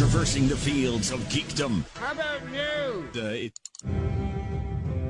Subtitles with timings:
[0.00, 1.84] Traversing the fields of geekdom.
[1.96, 3.14] How about news?
[3.14, 3.58] Uh, it-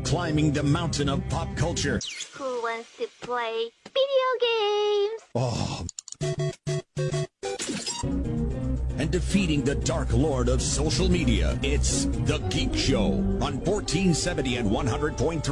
[0.04, 2.00] climbing the mountain of pop culture.
[2.32, 5.22] Who wants to play video games?
[5.36, 5.86] Oh.
[9.10, 11.58] Defeating the dark lord of social media.
[11.64, 15.42] It's The Geek Show on 1470 and 100.3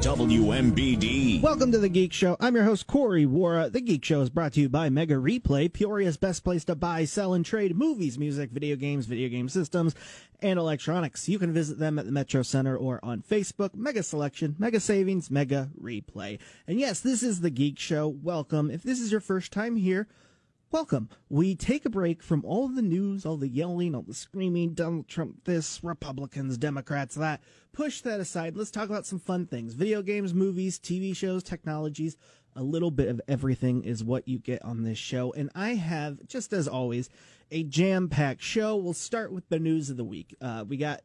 [0.00, 1.42] WMBD.
[1.42, 2.38] Welcome to the Geek Show.
[2.40, 3.70] I'm your host, Corey Wara.
[3.70, 7.04] The Geek Show is brought to you by Mega Replay, Peoria's best place to buy,
[7.04, 9.94] sell, and trade movies, music, video games, video game systems,
[10.40, 11.28] and electronics.
[11.28, 13.74] You can visit them at the Metro Center or on Facebook.
[13.74, 16.38] Mega Selection, Mega Savings, Mega Replay.
[16.66, 18.08] And yes, this is the Geek Show.
[18.08, 18.70] Welcome.
[18.70, 20.08] If this is your first time here,
[20.72, 21.10] Welcome.
[21.28, 25.06] We take a break from all the news, all the yelling, all the screaming, Donald
[25.06, 27.40] Trump this, Republicans, Democrats that.
[27.72, 28.56] Push that aside.
[28.56, 29.74] Let's talk about some fun things.
[29.74, 32.16] Video games, movies, TV shows, technologies.
[32.56, 35.32] A little bit of everything is what you get on this show.
[35.34, 37.10] And I have, just as always,
[37.52, 38.74] a jam packed show.
[38.74, 40.34] We'll start with the news of the week.
[40.40, 41.02] Uh, we got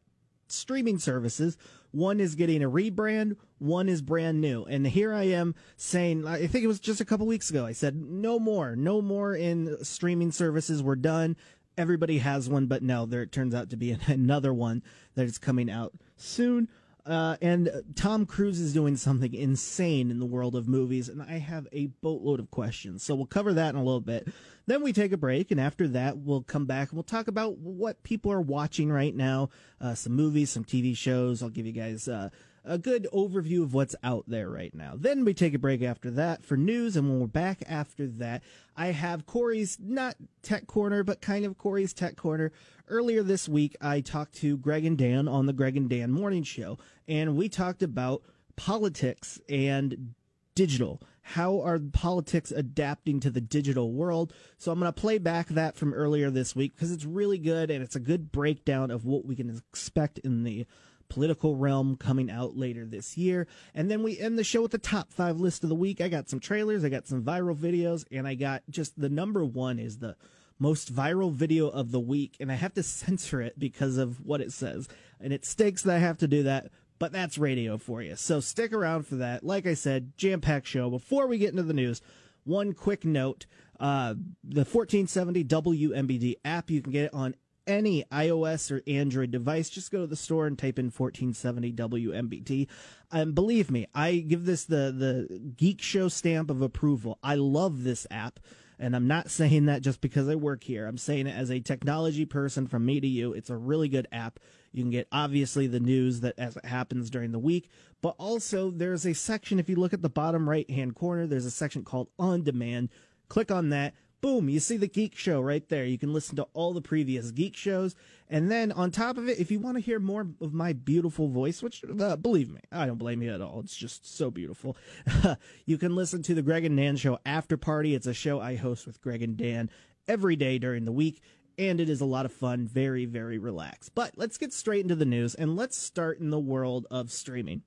[0.52, 1.56] streaming services.
[1.90, 4.64] One is getting a rebrand, one is brand new.
[4.64, 7.72] And here I am saying, I think it was just a couple weeks ago, I
[7.72, 10.82] said, no more, no more in streaming services.
[10.82, 11.36] We're done.
[11.76, 14.82] Everybody has one, but no, there it turns out to be another one
[15.14, 16.68] that is coming out soon.
[17.04, 21.38] Uh, and Tom Cruise is doing something insane in the world of movies, and I
[21.38, 23.02] have a boatload of questions.
[23.02, 24.28] So we'll cover that in a little bit.
[24.66, 27.58] Then we take a break, and after that, we'll come back and we'll talk about
[27.58, 31.42] what people are watching right now, uh, some movies, some TV shows.
[31.42, 32.30] I'll give you guys uh,
[32.64, 34.94] a good overview of what's out there right now.
[34.96, 38.42] Then we take a break after that for news, and when we're back after that,
[38.76, 42.52] I have Corey's not tech corner, but kind of Corey's tech corner.
[42.88, 46.42] Earlier this week, I talked to Greg and Dan on the Greg and Dan Morning
[46.42, 48.22] Show, and we talked about
[48.56, 50.14] politics and
[50.54, 51.00] digital.
[51.22, 54.32] How are politics adapting to the digital world?
[54.58, 57.70] So I'm going to play back that from earlier this week because it's really good
[57.70, 60.66] and it's a good breakdown of what we can expect in the
[61.12, 63.46] political realm coming out later this year.
[63.74, 66.00] And then we end the show with the top five list of the week.
[66.00, 69.44] I got some trailers, I got some viral videos, and I got just the number
[69.44, 70.16] one is the
[70.58, 72.36] most viral video of the week.
[72.40, 74.88] And I have to censor it because of what it says.
[75.20, 76.70] And it stinks that I have to do that.
[76.98, 78.16] But that's radio for you.
[78.16, 79.44] So stick around for that.
[79.44, 80.88] Like I said, jam packed show.
[80.88, 82.00] Before we get into the news,
[82.44, 83.44] one quick note.
[83.78, 84.14] Uh,
[84.44, 87.34] the 1470 WMBD app, you can get it on
[87.66, 92.68] any iOS or Android device, just go to the store and type in 1470 WMBD.
[93.10, 97.18] And believe me, I give this the, the geek show stamp of approval.
[97.22, 98.40] I love this app.
[98.78, 100.86] And I'm not saying that just because I work here.
[100.86, 103.32] I'm saying it as a technology person from me to you.
[103.32, 104.40] It's a really good app.
[104.72, 107.68] You can get obviously the news that as it happens during the week,
[108.00, 111.44] but also there's a section, if you look at the bottom right hand corner, there's
[111.44, 112.88] a section called on demand.
[113.28, 115.84] Click on that boom, you see the Geek Show right there.
[115.84, 117.94] You can listen to all the previous Geek shows.
[118.30, 121.28] And then on top of it, if you want to hear more of my beautiful
[121.28, 123.60] voice, which uh, believe me, I don't blame you at all.
[123.60, 124.76] It's just so beautiful.
[125.66, 127.94] you can listen to the Greg and Dan Show After Party.
[127.94, 129.68] It's a show I host with Greg and Dan
[130.08, 131.20] every day during the week.
[131.58, 133.94] And it is a lot of fun, very, very relaxed.
[133.94, 137.62] But let's get straight into the news and let's start in the world of streaming.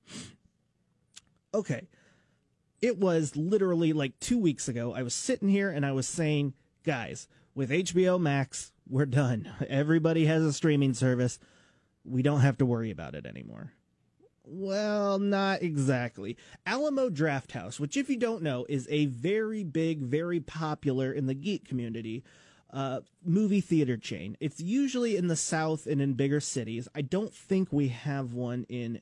[1.53, 1.87] Okay
[2.81, 4.93] it was literally like two weeks ago.
[4.93, 6.53] I was sitting here and I was saying,
[6.83, 9.49] guys, with HBO Max, we're done.
[9.69, 11.39] Everybody has a streaming service.
[12.03, 13.73] We don't have to worry about it anymore.
[14.47, 16.37] Well, not exactly.
[16.67, 21.33] Alamo Drafthouse, which, if you don't know, is a very big, very popular in the
[21.33, 22.23] geek community
[22.71, 24.37] uh, movie theater chain.
[24.39, 26.87] It's usually in the South and in bigger cities.
[26.93, 29.01] I don't think we have one in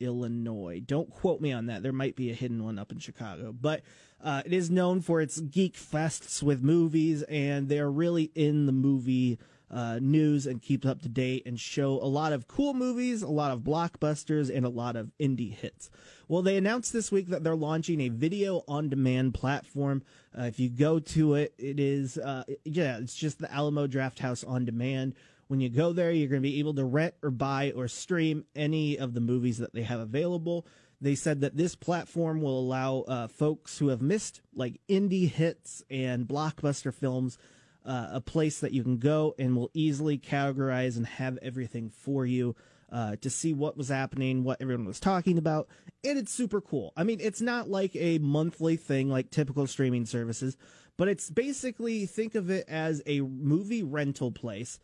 [0.00, 0.80] Illinois.
[0.80, 1.82] Don't quote me on that.
[1.82, 3.82] There might be a hidden one up in Chicago, but
[4.22, 8.72] uh, it is known for its geek fests with movies, and they're really in the
[8.72, 9.38] movie
[9.70, 13.28] uh, news and keep up to date and show a lot of cool movies, a
[13.28, 15.90] lot of blockbusters, and a lot of indie hits.
[16.26, 20.02] Well, they announced this week that they're launching a video on demand platform.
[20.38, 24.46] Uh, if you go to it, it is, uh, yeah, it's just the Alamo Drafthouse
[24.46, 25.14] on demand.
[25.48, 28.44] When you go there, you're going to be able to rent or buy or stream
[28.54, 30.66] any of the movies that they have available.
[31.00, 35.82] They said that this platform will allow uh, folks who have missed like indie hits
[35.90, 37.38] and blockbuster films
[37.84, 42.26] uh, a place that you can go and will easily categorize and have everything for
[42.26, 42.54] you
[42.92, 45.68] uh, to see what was happening, what everyone was talking about.
[46.04, 46.92] And it's super cool.
[46.96, 50.56] I mean, it's not like a monthly thing like typical streaming services,
[50.96, 54.78] but it's basically think of it as a movie rental place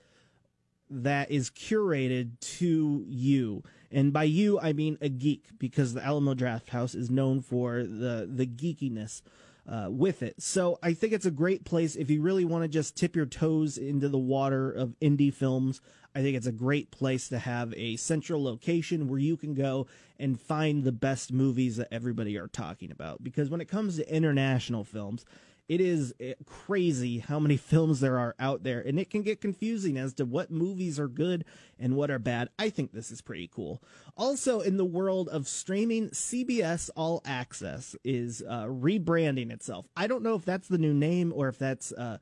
[0.90, 3.62] that is curated to you.
[3.90, 8.28] And by you, I mean a geek, because the Alamo Drafthouse is known for the,
[8.30, 9.22] the geekiness
[9.68, 10.42] uh, with it.
[10.42, 13.26] So I think it's a great place if you really want to just tip your
[13.26, 15.80] toes into the water of indie films.
[16.14, 19.86] I think it's a great place to have a central location where you can go
[20.18, 23.24] and find the best movies that everybody are talking about.
[23.24, 25.24] Because when it comes to international films,
[25.68, 29.40] it is eh, crazy how many films there are out there, and it can get
[29.40, 31.44] confusing as to what movies are good
[31.78, 32.48] and what are bad.
[32.58, 33.82] I think this is pretty cool.
[34.16, 39.86] Also, in the world of streaming, CBS All Access is uh, rebranding itself.
[39.96, 41.92] I don't know if that's the new name or if that's.
[41.92, 42.18] Uh,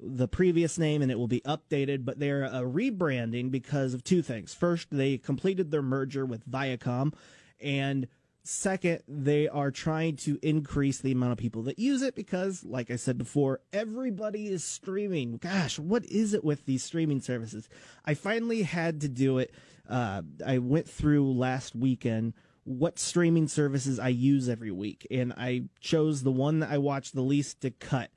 [0.00, 4.22] the previous name and it will be updated, but they're uh, rebranding because of two
[4.22, 4.54] things.
[4.54, 7.12] First, they completed their merger with Viacom,
[7.60, 8.06] and
[8.50, 12.90] Second, they are trying to increase the amount of people that use it because, like
[12.90, 15.36] I said before, everybody is streaming.
[15.36, 17.68] Gosh, what is it with these streaming services?
[18.06, 19.52] I finally had to do it.
[19.86, 22.32] Uh, I went through last weekend
[22.64, 27.12] what streaming services I use every week, and I chose the one that I watch
[27.12, 28.10] the least to cut.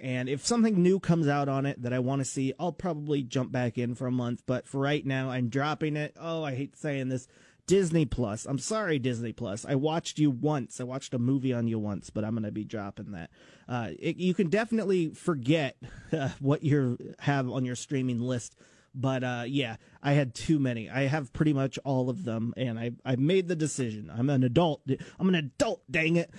[0.00, 3.22] And if something new comes out on it that I want to see, I'll probably
[3.22, 4.44] jump back in for a month.
[4.46, 6.16] But for right now, I'm dropping it.
[6.18, 7.28] Oh, I hate saying this.
[7.66, 8.44] Disney Plus.
[8.46, 9.64] I'm sorry, Disney Plus.
[9.64, 10.80] I watched you once.
[10.80, 13.30] I watched a movie on you once, but I'm going to be dropping that.
[13.68, 15.76] Uh, it, you can definitely forget
[16.12, 18.56] uh, what you have on your streaming list.
[18.94, 20.88] But uh, yeah, I had too many.
[20.88, 24.08] I have pretty much all of them, and I I made the decision.
[24.14, 24.82] I'm an adult.
[25.18, 25.82] I'm an adult.
[25.90, 26.30] Dang it.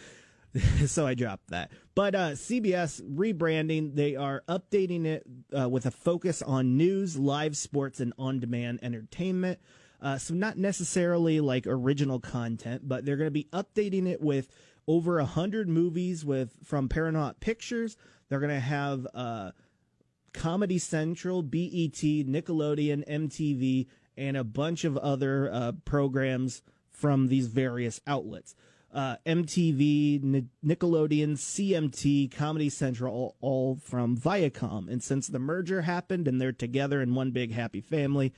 [0.86, 1.72] so I dropped that.
[1.96, 5.26] But uh, CBS rebranding, they are updating it
[5.58, 9.60] uh, with a focus on news, live sports, and on demand entertainment.
[10.02, 14.50] Uh, so not necessarily like original content, but they're going to be updating it with
[14.88, 17.98] over a hundred movies with from Paramount Pictures.
[18.30, 19.52] They're going to have uh,
[20.34, 23.88] Comedy Central, BET, Nickelodeon, MTV,
[24.18, 28.56] and a bunch of other uh, programs from these various outlets.
[28.94, 34.90] Uh, MTV, N- Nickelodeon, CMT, Comedy Central, all, all, from Viacom.
[34.90, 38.34] And since the merger happened and they're together in one big happy family,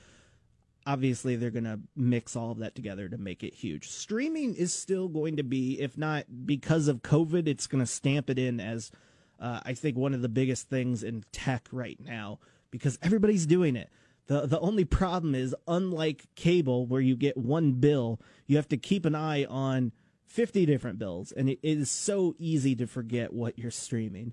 [0.88, 3.88] obviously they're going to mix all of that together to make it huge.
[3.88, 8.30] Streaming is still going to be, if not because of COVID, it's going to stamp
[8.30, 8.90] it in as,
[9.38, 12.38] uh, I think, one of the biggest things in tech right now
[12.70, 13.90] because everybody's doing it.
[14.28, 18.78] The, the only problem is, unlike cable, where you get one bill, you have to
[18.78, 19.92] keep an eye on
[20.24, 24.32] 50 different bills, and it is so easy to forget what you're streaming.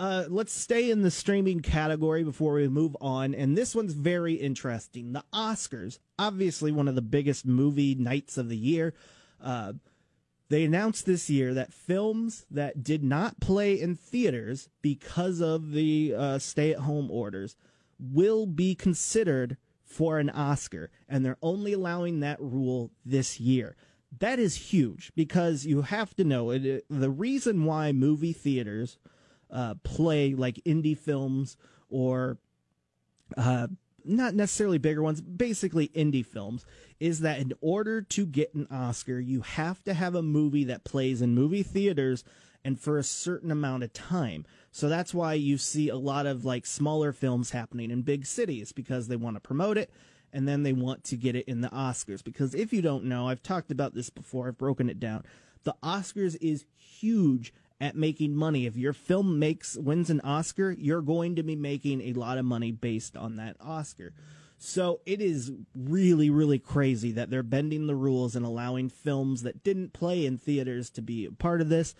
[0.00, 3.34] Uh, let's stay in the streaming category before we move on.
[3.34, 5.12] And this one's very interesting.
[5.12, 8.94] The Oscars, obviously one of the biggest movie nights of the year.
[9.44, 9.74] Uh,
[10.48, 16.14] they announced this year that films that did not play in theaters because of the
[16.16, 17.54] uh, stay at home orders
[17.98, 20.90] will be considered for an Oscar.
[21.10, 23.76] And they're only allowing that rule this year.
[24.18, 28.96] That is huge because you have to know it, the reason why movie theaters
[29.52, 31.56] uh, play like indie films
[31.88, 32.38] or
[33.36, 33.68] uh,
[34.04, 36.64] not necessarily bigger ones, basically indie films,
[36.98, 40.84] is that in order to get an Oscar, you have to have a movie that
[40.84, 42.24] plays in movie theaters
[42.64, 44.44] and for a certain amount of time.
[44.70, 48.72] So that's why you see a lot of like smaller films happening in big cities
[48.72, 49.90] because they want to promote it
[50.32, 52.22] and then they want to get it in the Oscars.
[52.22, 55.24] Because if you don't know, I've talked about this before, I've broken it down.
[55.64, 58.66] The Oscars is huge at making money.
[58.66, 62.44] If your film makes wins an Oscar, you're going to be making a lot of
[62.44, 64.12] money based on that Oscar.
[64.58, 69.64] So it is really, really crazy that they're bending the rules and allowing films that
[69.64, 71.94] didn't play in theaters to be a part of this.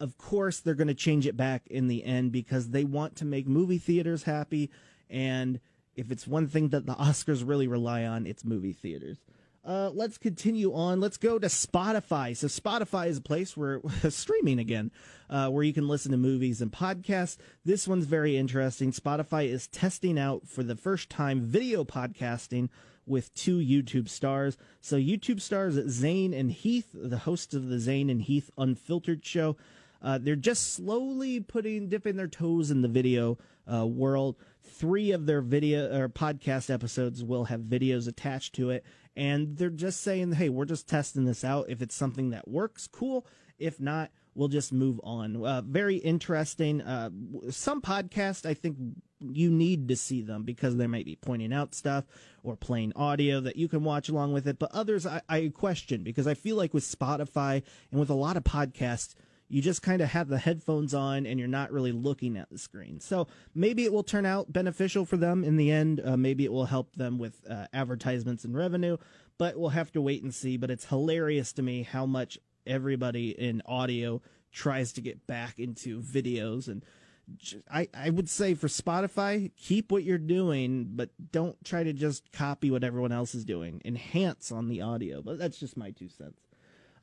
[0.00, 3.26] Of course, they're going to change it back in the end because they want to
[3.26, 4.70] make movie theaters happy.
[5.10, 5.60] And
[5.94, 9.18] if it's one thing that the Oscars really rely on, it's movie theaters.
[9.66, 11.00] Uh, let's continue on.
[11.00, 12.36] Let's go to Spotify.
[12.36, 14.92] So Spotify is a place where streaming again,
[15.28, 17.36] uh, where you can listen to movies and podcasts.
[17.64, 18.92] This one's very interesting.
[18.92, 22.68] Spotify is testing out for the first time video podcasting
[23.06, 24.56] with two YouTube stars.
[24.80, 29.56] So YouTube stars Zane and Heath, the hosts of the Zane and Heath Unfiltered show.
[30.00, 33.38] Uh, they're just slowly putting dipping their toes in the video
[33.72, 34.36] uh, world.
[34.62, 38.84] Three of their video or podcast episodes will have videos attached to it,
[39.16, 41.66] and they're just saying, "Hey, we're just testing this out.
[41.68, 43.26] If it's something that works, cool.
[43.58, 46.82] If not, we'll just move on." Uh, very interesting.
[46.82, 47.10] Uh,
[47.50, 48.76] some podcasts, I think,
[49.20, 52.04] you need to see them because they might be pointing out stuff
[52.42, 54.58] or playing audio that you can watch along with it.
[54.58, 58.36] But others, I, I question because I feel like with Spotify and with a lot
[58.36, 59.14] of podcasts
[59.48, 62.58] you just kind of have the headphones on and you're not really looking at the
[62.58, 63.00] screen.
[63.00, 66.00] So maybe it will turn out beneficial for them in the end.
[66.04, 68.96] Uh, maybe it will help them with uh, advertisements and revenue,
[69.38, 70.56] but we'll have to wait and see.
[70.56, 76.00] But it's hilarious to me how much everybody in audio tries to get back into
[76.00, 76.84] videos and
[77.70, 82.30] I, I would say for Spotify, keep what you're doing, but don't try to just
[82.32, 83.82] copy what everyone else is doing.
[83.84, 86.45] Enhance on the audio, but that's just my two cents.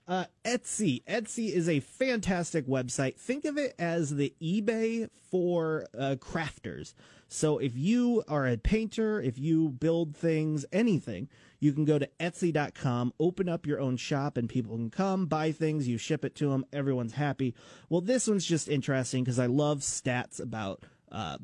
[0.05, 1.03] Uh, Etsy.
[1.05, 3.15] Etsy is a fantastic website.
[3.15, 6.93] Think of it as the eBay for uh, crafters.
[7.29, 11.29] So if you are a painter, if you build things, anything,
[11.59, 15.51] you can go to Etsy.com, open up your own shop, and people can come buy
[15.53, 15.87] things.
[15.87, 16.65] You ship it to them.
[16.73, 17.55] Everyone's happy.
[17.89, 21.37] Well, this one's just interesting because I love stats about uh,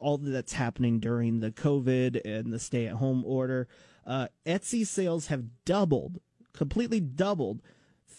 [0.00, 3.68] all that's happening during the COVID and the stay-at-home order.
[4.04, 6.20] Uh, Etsy sales have doubled,
[6.52, 7.62] completely doubled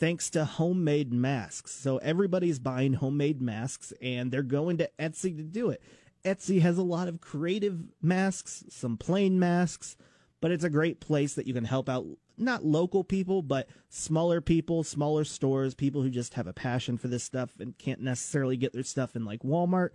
[0.03, 1.71] thanks to homemade masks.
[1.71, 5.81] So everybody's buying homemade masks and they're going to Etsy to do it.
[6.25, 9.95] Etsy has a lot of creative masks, some plain masks,
[10.41, 12.05] but it's a great place that you can help out
[12.37, 17.07] not local people, but smaller people, smaller stores, people who just have a passion for
[17.07, 19.91] this stuff and can't necessarily get their stuff in like Walmart.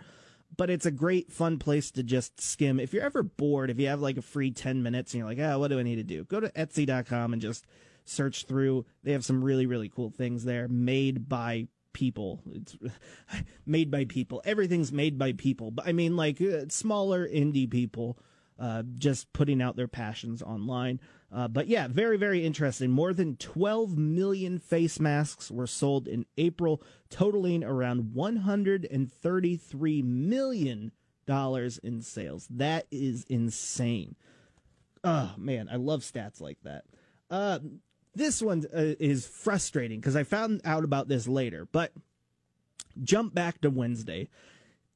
[0.56, 2.80] But it's a great, fun place to just skim.
[2.80, 5.38] If you're ever bored, if you have like a free 10 minutes and you're like,
[5.38, 6.24] oh, what do I need to do?
[6.24, 7.66] Go to Etsy.com and just
[8.08, 8.86] search through.
[9.02, 12.42] They have some really, really cool things there made by people.
[12.52, 12.76] It's
[13.66, 14.42] made by people.
[14.44, 15.70] Everything's made by people.
[15.70, 18.18] But I mean, like uh, smaller indie people
[18.58, 21.00] uh, just putting out their passions online.
[21.32, 22.90] Uh, but yeah, very, very interesting.
[22.90, 30.92] More than 12 million face masks were sold in April, totaling around $133 million
[31.82, 32.48] in sales.
[32.50, 34.16] That is insane.
[35.04, 36.84] Oh, man, I love stats like that.
[37.30, 37.58] Uh,
[38.18, 41.92] this one uh, is frustrating because I found out about this later, but
[43.02, 44.28] jump back to Wednesday.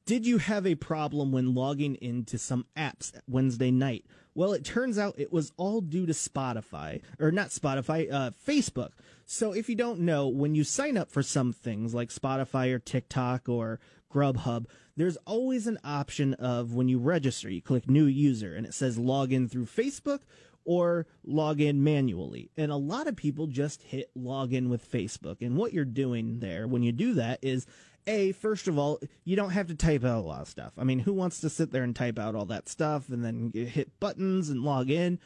[0.05, 4.05] Did you have a problem when logging into some apps Wednesday night?
[4.35, 8.89] Well, it turns out it was all due to Spotify, or not Spotify, uh, Facebook.
[9.25, 12.79] So if you don't know, when you sign up for some things like Spotify or
[12.79, 13.79] TikTok or
[14.11, 14.65] Grubhub,
[14.97, 18.97] there's always an option of when you register, you click new user and it says
[18.97, 20.19] log in through Facebook
[20.65, 22.49] or log in manually.
[22.57, 25.41] And a lot of people just hit log in with Facebook.
[25.41, 27.65] And what you're doing there when you do that is
[28.07, 30.83] a first of all you don't have to type out a lot of stuff i
[30.83, 33.99] mean who wants to sit there and type out all that stuff and then hit
[33.99, 35.19] buttons and log in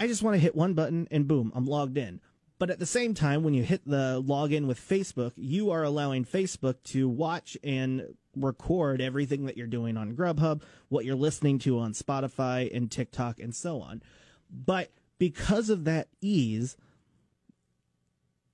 [0.00, 2.20] i just want to hit one button and boom i'm logged in
[2.58, 6.24] but at the same time when you hit the login with facebook you are allowing
[6.24, 11.78] facebook to watch and record everything that you're doing on grubhub what you're listening to
[11.78, 14.02] on spotify and tiktok and so on
[14.50, 16.76] but because of that ease,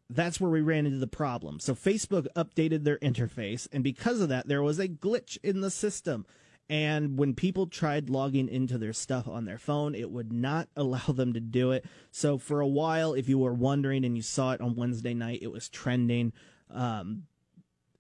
[0.08, 1.58] that's where we ran into the problem.
[1.58, 5.70] So Facebook updated their interface, and because of that, there was a glitch in the
[5.70, 6.26] system.
[6.68, 11.12] And when people tried logging into their stuff on their phone, it would not allow
[11.12, 11.84] them to do it.
[12.10, 15.40] So for a while, if you were wondering and you saw it on Wednesday night,
[15.42, 16.32] it was trending.
[16.70, 17.24] Um,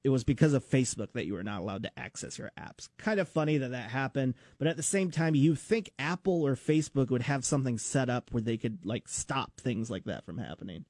[0.04, 2.88] it was because of Facebook that you were not allowed to access your apps.
[2.98, 6.56] Kind of funny that that happened, but at the same time, you think Apple or
[6.56, 10.38] Facebook would have something set up where they could like stop things like that from
[10.38, 10.84] happening.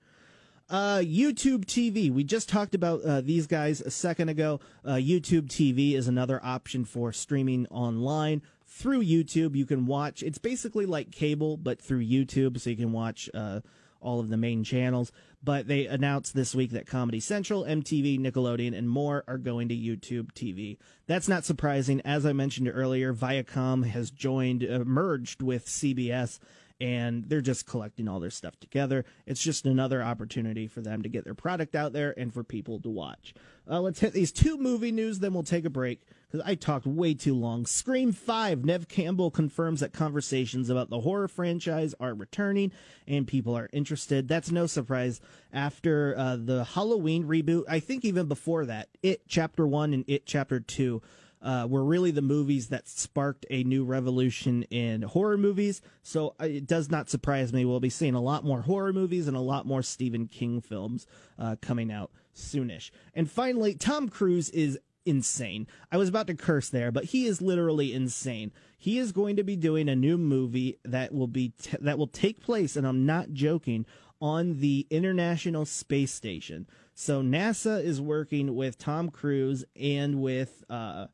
[0.70, 2.10] Uh, YouTube TV.
[2.10, 4.60] We just talked about uh, these guys a second ago.
[4.84, 9.54] Uh, YouTube TV is another option for streaming online through YouTube.
[9.54, 10.22] You can watch.
[10.22, 13.60] It's basically like cable, but through YouTube, so you can watch uh,
[14.02, 15.12] all of the main channels.
[15.42, 19.74] But they announced this week that Comedy Central, MTV, Nickelodeon, and more are going to
[19.74, 20.78] YouTube TV.
[21.06, 22.00] That's not surprising.
[22.02, 26.38] As I mentioned earlier, Viacom has joined, uh, merged with CBS
[26.82, 29.04] and they're just collecting all their stuff together.
[29.24, 32.80] It's just another opportunity for them to get their product out there and for people
[32.80, 33.34] to watch.
[33.70, 36.00] Uh, let's hit these two movie news, then we'll take a break
[36.32, 37.66] because I talked way too long.
[37.66, 42.72] Scream 5, Neve Campbell confirms that conversations about the horror franchise are returning
[43.06, 44.28] and people are interested.
[44.28, 45.20] That's no surprise
[45.52, 47.64] after uh, the Halloween reboot.
[47.68, 51.02] I think even before that, It Chapter 1 and It Chapter 2
[51.42, 55.82] uh, were really the movies that sparked a new revolution in horror movies.
[56.02, 57.66] So uh, it does not surprise me.
[57.66, 61.06] We'll be seeing a lot more horror movies and a lot more Stephen King films
[61.38, 62.90] uh, coming out soonish.
[63.12, 65.66] And finally, Tom Cruise is insane.
[65.90, 68.52] I was about to curse there, but he is literally insane.
[68.78, 72.06] He is going to be doing a new movie that will be t- that will
[72.06, 73.86] take place, and I'm not joking,
[74.20, 76.66] on the International Space Station.
[76.94, 81.06] So NASA is working with Tom Cruise and with uh,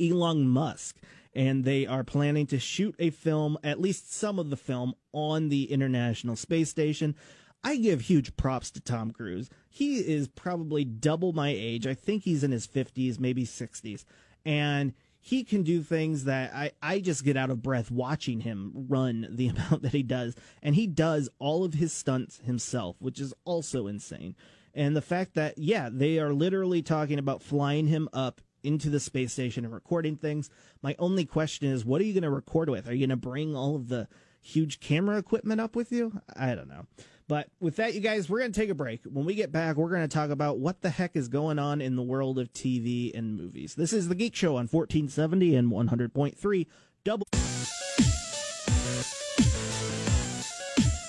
[0.00, 0.96] Elon Musk,
[1.34, 5.48] and they are planning to shoot a film, at least some of the film, on
[5.48, 7.14] the International Space Station.
[7.62, 9.50] I give huge props to Tom Cruise.
[9.78, 11.86] He is probably double my age.
[11.86, 14.04] I think he's in his 50s, maybe 60s.
[14.44, 18.72] And he can do things that I, I just get out of breath watching him
[18.74, 20.34] run the amount that he does.
[20.64, 24.34] And he does all of his stunts himself, which is also insane.
[24.74, 28.98] And the fact that, yeah, they are literally talking about flying him up into the
[28.98, 30.50] space station and recording things.
[30.82, 32.88] My only question is, what are you going to record with?
[32.88, 34.08] Are you going to bring all of the
[34.40, 36.20] huge camera equipment up with you?
[36.34, 36.86] I don't know.
[37.28, 39.02] But with that, you guys, we're going to take a break.
[39.04, 41.82] When we get back, we're going to talk about what the heck is going on
[41.82, 43.74] in the world of TV and movies.
[43.74, 46.66] This is The Geek Show on 1470 and 100.3
[47.04, 47.26] double.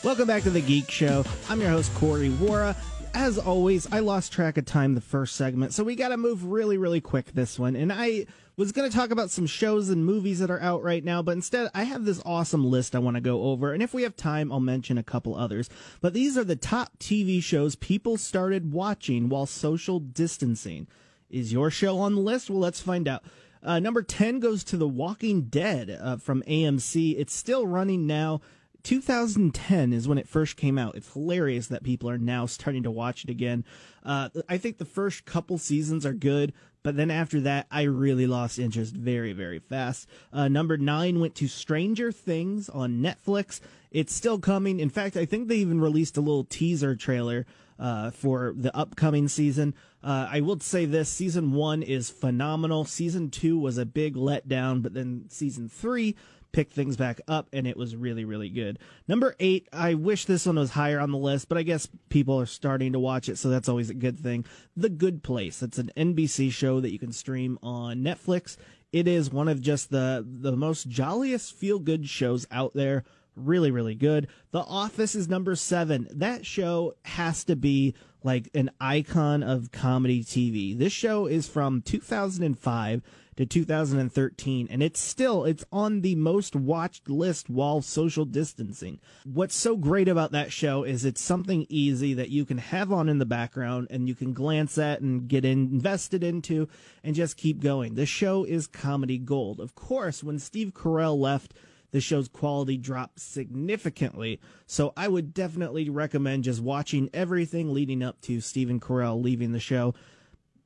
[0.04, 1.24] Welcome back to The Geek Show.
[1.48, 2.76] I'm your host, Corey Wara.
[3.14, 6.44] As always, I lost track of time the first segment, so we got to move
[6.44, 7.78] really, really quick this one.
[7.78, 8.26] And I
[8.60, 11.32] was going to talk about some shows and movies that are out right now, but
[11.32, 13.72] instead I have this awesome list I want to go over.
[13.72, 15.70] And if we have time, I'll mention a couple others.
[16.02, 20.88] But these are the top TV shows people started watching while social distancing.
[21.30, 22.50] Is your show on the list?
[22.50, 23.24] Well, let's find out.
[23.64, 27.18] Uh, number 10 goes to The Walking Dead uh, from AMC.
[27.18, 28.42] It's still running now.
[28.84, 30.96] 2010 is when it first came out.
[30.96, 33.66] It's hilarious that people are now starting to watch it again.
[34.04, 38.28] Uh, I think the first couple seasons are good, but then after that, I really
[38.28, 40.08] lost interest very, very fast.
[40.32, 43.60] Uh, number nine went to Stranger Things on Netflix.
[43.92, 44.80] It's still coming.
[44.80, 47.46] In fact, I think they even released a little teaser trailer
[47.80, 49.74] uh, for the upcoming season.
[50.04, 52.86] Uh, I will say this season one is phenomenal.
[52.86, 56.16] Season two was a big letdown, but then season three
[56.52, 58.80] picked things back up, and it was really, really good.
[59.08, 62.40] Number eight, I wish this one was higher on the list, but I guess people
[62.40, 64.46] are starting to watch it, so that's always a good thing.
[64.76, 65.62] The Good Place.
[65.62, 68.58] It's an NBC show that you can stream on Netflix.
[68.92, 73.04] It is one of just the the most jolliest feel good shows out there.
[73.36, 74.28] Really, really good.
[74.52, 76.08] The Office is number seven.
[76.12, 80.78] That show has to be like an icon of comedy TV.
[80.78, 83.02] This show is from 2005
[83.40, 89.00] to 2013 and it's still it's on the most watched list while social distancing.
[89.24, 93.08] What's so great about that show is it's something easy that you can have on
[93.08, 96.68] in the background and you can glance at and get invested into
[97.02, 97.96] and just keep going.
[97.96, 99.62] The show is comedy gold.
[99.62, 101.54] Of course, when Steve Carell left
[101.92, 104.42] the show's quality dropped significantly.
[104.68, 109.62] So I would definitely recommend just watching everything leading up to Stephen Carell leaving the
[109.62, 109.96] show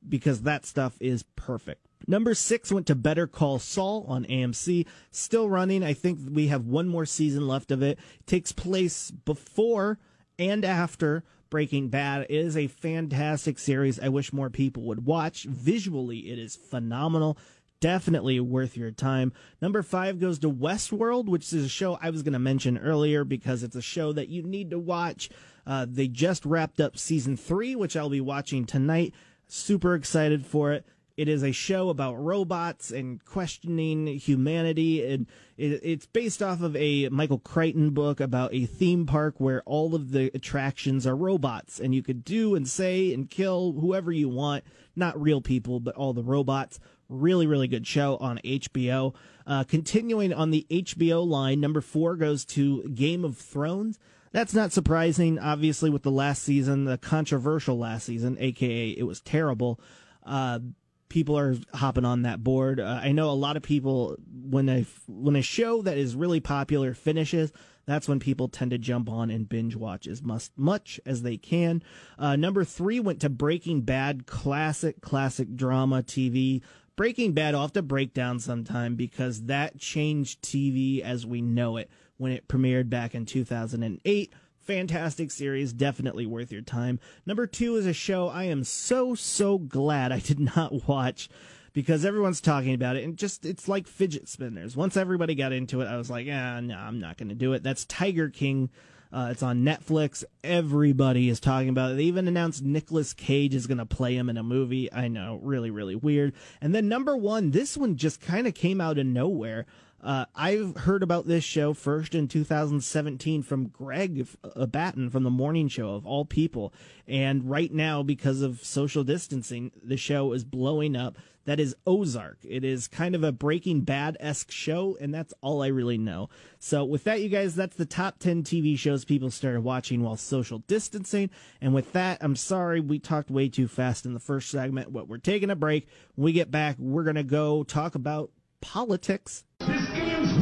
[0.06, 1.86] because that stuff is perfect.
[2.06, 4.86] Number six went to Better Call Saul on AMC.
[5.10, 5.82] Still running.
[5.82, 7.98] I think we have one more season left of it.
[8.26, 9.98] takes place before
[10.38, 12.22] and after Breaking Bad.
[12.22, 14.00] It is a fantastic series.
[14.00, 15.44] I wish more people would watch.
[15.44, 17.38] Visually, it is phenomenal.
[17.80, 19.32] Definitely worth your time.
[19.60, 23.24] Number five goes to Westworld, which is a show I was going to mention earlier
[23.24, 25.28] because it's a show that you need to watch.
[25.66, 29.14] Uh, they just wrapped up season three, which I'll be watching tonight.
[29.46, 30.86] Super excited for it.
[31.16, 37.08] It is a show about robots and questioning humanity, and it's based off of a
[37.08, 41.94] Michael Crichton book about a theme park where all of the attractions are robots, and
[41.94, 44.64] you could do and say and kill whoever you want,
[44.96, 46.80] not real people, but all the robots.
[47.08, 49.14] Really, really good show on HBO.
[49.46, 54.00] Uh, continuing on the HBO line, number four goes to Game of Thrones.
[54.32, 59.20] That's not surprising, obviously, with the last season, the controversial last season, aka it was
[59.20, 59.78] terrible.
[60.24, 60.58] Uh,
[61.08, 62.80] people are hopping on that board.
[62.80, 66.40] Uh, I know a lot of people when a when a show that is really
[66.40, 67.52] popular finishes,
[67.86, 71.36] that's when people tend to jump on and binge watch as much, much as they
[71.36, 71.82] can.
[72.18, 76.62] Uh, number three went to Breaking Bad, classic classic drama TV.
[76.96, 81.76] Breaking Bad, I'll have to break down sometime because that changed TV as we know
[81.76, 84.32] it when it premiered back in 2008
[84.64, 86.98] fantastic series, definitely worth your time.
[87.26, 91.28] Number two is a show I am so, so glad I did not watch
[91.72, 94.76] because everyone's talking about it and just, it's like fidget spinners.
[94.76, 97.52] Once everybody got into it, I was like, ah, no, I'm not going to do
[97.52, 97.62] it.
[97.62, 98.70] That's Tiger King.
[99.12, 100.24] Uh, it's on Netflix.
[100.42, 101.94] Everybody is talking about it.
[101.96, 104.92] They even announced Nicolas Cage is going to play him in a movie.
[104.92, 106.32] I know, really, really weird.
[106.60, 109.66] And then number one, this one just kind of came out of nowhere.
[110.04, 115.30] Uh, I've heard about this show first in 2017 from Greg uh, Batten from the
[115.30, 116.74] morning show of all people.
[117.08, 121.16] And right now, because of social distancing, the show is blowing up.
[121.46, 122.38] That is Ozark.
[122.42, 126.28] It is kind of a Breaking Bad esque show, and that's all I really know.
[126.58, 130.16] So, with that, you guys, that's the top 10 TV shows people started watching while
[130.16, 131.30] social distancing.
[131.62, 135.08] And with that, I'm sorry we talked way too fast in the first segment, but
[135.08, 135.88] we're taking a break.
[136.14, 138.30] When we get back, we're going to go talk about
[138.64, 139.44] politics.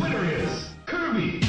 [0.00, 1.42] Winner is Kirby.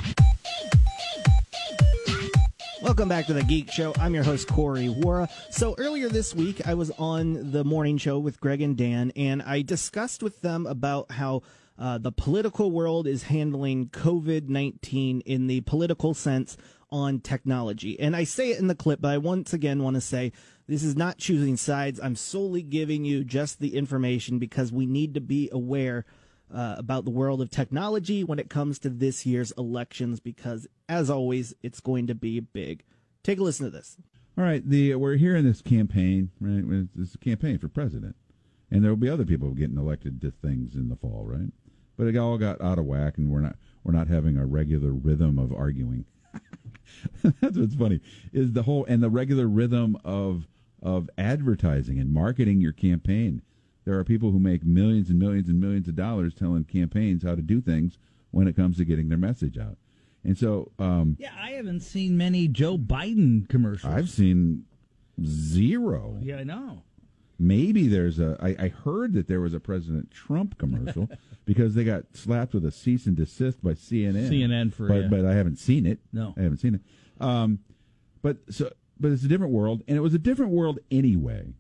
[2.82, 3.94] Welcome back to the Geek Show.
[4.00, 5.30] I'm your host, Corey Wara.
[5.50, 9.42] So earlier this week, I was on the morning show with Greg and Dan, and
[9.42, 11.44] I discussed with them about how
[11.80, 16.58] uh, the political world is handling COVID 19 in the political sense
[16.92, 17.98] on technology.
[17.98, 20.34] And I say it in the clip, but I once again want to say
[20.68, 22.00] this is not choosing sides.
[22.02, 26.06] I'm solely giving you just the information because we need to be aware
[26.54, 31.10] uh, about the world of technology when it comes to this year's elections because, as
[31.10, 32.84] always, it's going to be big.
[33.24, 33.98] Take a listen to this.
[34.38, 36.88] All right, the we're here in this campaign, right?
[36.98, 38.16] It's a campaign for president,
[38.72, 41.52] and there will be other people getting elected to things in the fall, right?
[41.98, 44.92] But it all got out of whack, and we're not we're not having a regular
[44.92, 46.06] rhythm of arguing.
[47.42, 50.48] That's what's funny is the whole and the regular rhythm of
[50.82, 53.44] of advertising and marketing your campaign.
[53.86, 57.36] There are people who make millions and millions and millions of dollars telling campaigns how
[57.36, 57.98] to do things
[58.32, 59.78] when it comes to getting their message out.
[60.24, 63.94] And so, um, yeah, I haven't seen many Joe Biden commercials.
[63.94, 64.66] I've seen
[65.24, 66.18] zero.
[66.22, 66.84] Yeah, I know.
[67.38, 68.38] Maybe there's a.
[68.42, 71.10] I, I heard that there was a President Trump commercial
[71.46, 74.30] because they got slapped with a cease and desist by CNN.
[74.30, 75.08] CNN for, but, yeah.
[75.10, 76.00] but I haven't seen it.
[76.14, 76.34] No.
[76.38, 76.82] I haven't seen it.
[77.20, 77.60] Um,
[78.22, 81.54] but so, but it's a different world, and it was a different world anyway.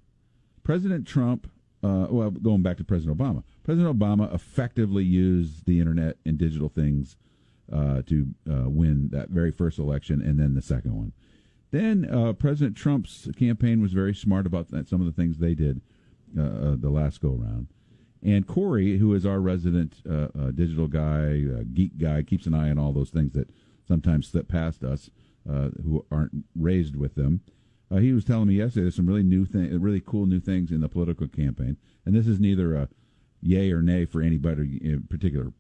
[0.64, 1.52] President Trump,
[1.84, 6.70] uh, well, going back to President Obama, President Obama effectively used the internet and digital
[6.70, 7.18] things
[7.72, 11.14] uh, to uh, win that very first election and then the second one.
[11.72, 15.56] Then uh, President Trump's campaign was very smart about that, some of the things they
[15.56, 15.82] did
[16.38, 17.68] uh, uh, the last go around.
[18.22, 20.02] And Corey, who is our resident
[20.56, 21.42] digital guy,
[21.74, 23.50] geek guy, keeps an eye on all those things that
[23.86, 25.10] sometimes slip past us
[25.46, 27.42] who aren't raised with them.
[28.00, 30.82] He was telling me yesterday there's some really new thing, really cool new things in
[30.82, 32.90] the political campaign, and this is neither a
[33.42, 35.54] yay or nay for anybody in particular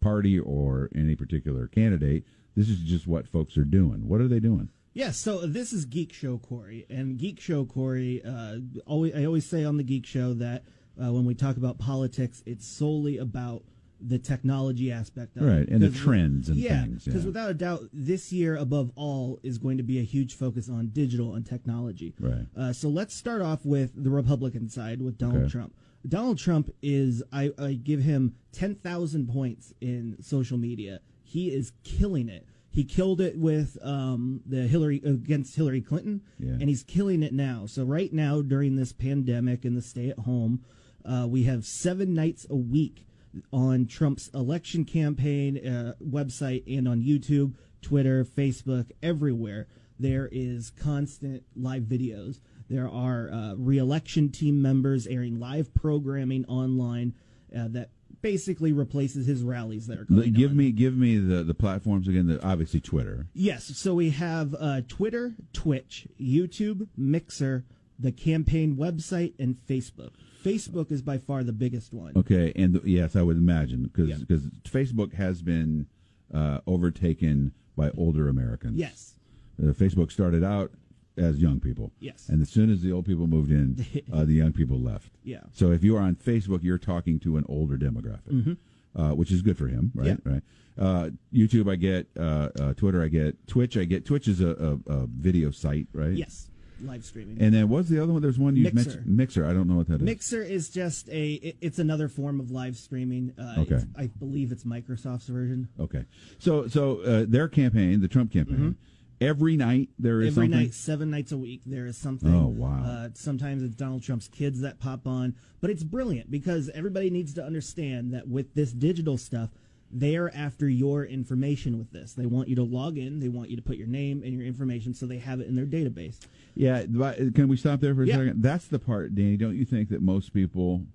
[0.00, 2.24] party or any particular candidate.
[2.56, 4.08] This is just what folks are doing.
[4.08, 4.68] What are they doing?
[4.94, 8.22] Yes, so this is Geek Show Corey, and Geek Show Corey.
[8.22, 8.56] Uh,
[8.86, 10.64] always, I always say on the Geek Show that
[11.02, 13.64] uh, when we talk about politics, it's solely about
[14.06, 15.68] the technology aspect of right, it.
[15.68, 17.04] and the trends and yeah, things.
[17.04, 17.26] Because yeah.
[17.26, 20.88] without a doubt, this year above all is going to be a huge focus on
[20.88, 22.14] digital and technology.
[22.18, 22.46] Right.
[22.56, 25.50] Uh, so let's start off with the Republican side with Donald Okay.
[25.50, 25.74] Trump.
[26.08, 31.00] Donald Trump is I, I give him ten thousand points in social media.
[31.22, 32.46] He is killing it.
[32.70, 36.52] He killed it with um, the Hillary against Hillary Clinton, Yeah.
[36.52, 37.66] and he's killing it now.
[37.66, 40.64] So right now, during this pandemic and the stay at home,
[41.04, 43.04] uh, we have seven nights a week
[43.52, 49.66] on Trump's election campaign uh, website and on YouTube, Twitter, Facebook, everywhere.
[49.98, 52.40] There is constant live videos.
[52.68, 57.14] There are uh, re-election team members airing live programming online
[57.56, 57.90] uh, that
[58.22, 60.56] basically replaces his rallies that are going give on.
[60.56, 62.28] me give me the, the platforms again.
[62.28, 63.26] The, obviously Twitter.
[63.34, 67.64] Yes, so we have uh, Twitter, Twitch, YouTube, Mixer,
[67.98, 70.12] the campaign website, and Facebook.
[70.42, 72.12] Facebook is by far the biggest one.
[72.16, 74.36] Okay, and th- yes, I would imagine because Yeah.
[74.64, 75.86] Facebook has been
[76.32, 78.76] uh, overtaken by older Americans.
[78.78, 79.14] Yes.
[79.62, 80.72] Uh, Facebook started out
[81.16, 81.92] as young people.
[82.00, 82.28] Yes.
[82.28, 85.10] And as soon as the old people moved in, uh, the young people left.
[85.24, 85.40] Yeah.
[85.52, 88.56] So if you are on Facebook, you're talking to an older demographic,
[88.96, 90.08] uh, which is good for him, right?
[90.18, 90.28] Mm-hmm.
[90.28, 90.34] Yeah.
[90.34, 90.42] Right.
[90.78, 92.08] Uh, YouTube, I get.
[92.18, 93.46] Uh, uh, Twitter, I get.
[93.46, 94.06] Twitch, I get.
[94.06, 96.14] Twitch is a, a, a video site, right?
[96.14, 96.48] Yes.
[96.82, 97.40] Live streaming.
[97.40, 98.22] And then what's the other one?
[98.22, 98.74] There's one you Mixer.
[98.76, 99.06] mentioned.
[99.06, 99.46] Mixer.
[99.46, 100.02] I don't know what that is.
[100.02, 101.34] Mixer is just a.
[101.34, 103.32] it- it's another form of live streaming.
[103.38, 103.74] Uh, Okay.
[103.76, 105.68] it's- I believe it's Microsoft's version.
[105.78, 106.04] Okay.
[106.38, 108.76] So so uh, their campaign, the Trump campaign,
[109.20, 110.40] every night there is Mm-hmm.
[110.40, 110.60] Every something.
[110.66, 112.34] night, seven nights a week, there is something.
[112.34, 112.82] Oh, wow.
[112.84, 117.32] Uh, sometimes it's Donald Trump's kids that pop on, but it's brilliant because everybody needs
[117.34, 119.50] to understand that with this digital stuff,
[119.92, 122.14] they're after your information with this.
[122.14, 124.42] They want you to log in, they want you to put your name and your
[124.46, 126.18] information so they have it in their database.
[126.54, 128.16] Yeah, but can we stop there for a Yeah.
[128.16, 128.42] second?
[128.42, 129.36] That's the part, Danny.
[129.36, 130.86] Don't you think that most people,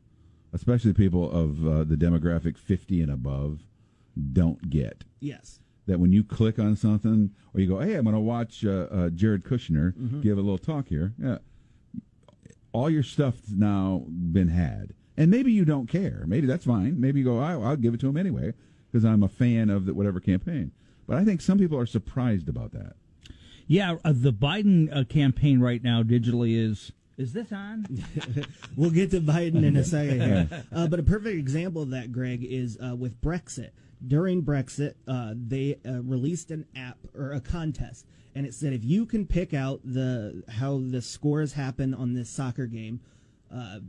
[0.51, 3.61] especially people of uh, the demographic 50 and above,
[4.33, 5.03] don't get?
[5.19, 5.59] Yes.
[5.85, 8.87] That when you click on something, or you go, hey, I'm going to watch uh,
[8.91, 10.21] uh, Jared Kushner Mm-hmm.
[10.21, 11.37] give a little talk here, yeah,
[12.71, 14.93] all your stuff's now been had.
[15.15, 16.23] And maybe you don't care.
[16.27, 16.99] Maybe that's fine.
[16.99, 18.53] Maybe you go, I, I'll give it to him anyway
[18.97, 20.71] because I'm a fan of the, whatever campaign.
[21.05, 22.95] But I think some people are surprised about that.
[23.67, 26.91] Yeah, uh, the Biden uh, campaign right now digitally is.
[27.15, 27.85] Is this on?
[28.75, 30.65] We'll get to Biden in a second here.
[30.71, 33.69] Uh, but a perfect example of that, Greg, is uh, with Brexit.
[34.05, 38.83] During Brexit, uh, they uh, released an app or a contest, and it said if
[38.83, 43.01] you can pick out the how the scores happen on this soccer game,
[43.53, 43.79] uh,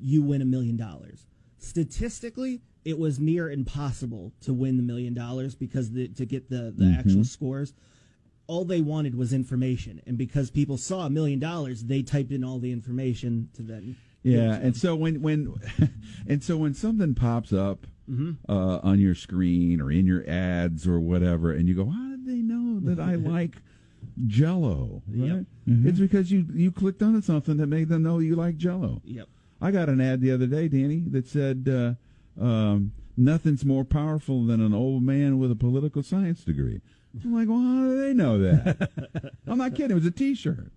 [0.00, 1.26] you win a million dollars.
[1.58, 6.72] Statistically, it was near impossible to win the million dollars because the, to get the,
[6.76, 7.74] the actual scores
[8.46, 12.44] all they wanted was information, and because people saw a million dollars, they typed in
[12.44, 13.96] all the information to then.
[14.22, 15.54] Yeah, and so when when
[16.28, 17.86] and so when something pops up
[18.48, 22.26] uh, on your screen or in your ads or whatever, and you go, "How did
[22.26, 23.56] they know that I like
[24.26, 25.02] Jello.
[25.08, 25.28] Right?
[25.28, 25.44] Yep.
[25.86, 29.00] It's because you you clicked on something that made them know you like Jello.
[29.04, 29.28] Yep.
[29.60, 31.94] I got an ad the other day, Danny, that said uh,
[32.40, 36.80] um, nothing's more powerful than an old man with a political science degree.
[37.24, 38.90] I'm like, well, how do they know that?
[39.46, 39.90] I'm not kidding.
[39.90, 40.72] It was a T-shirt.